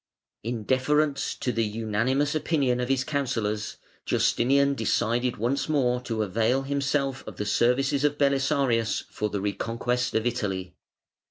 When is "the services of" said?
7.37-8.17